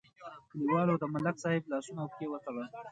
[0.49, 2.67] کلیوالو د ملک صاحب لاسونه او پښې وتړل.